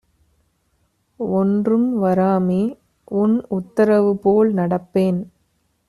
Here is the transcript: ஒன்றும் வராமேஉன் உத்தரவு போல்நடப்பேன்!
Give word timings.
ஒன்றும் 1.19 2.03
வராமேஉன் 2.03 3.37
உத்தரவு 3.49 4.13
போல்நடப்பேன்! 4.23 5.21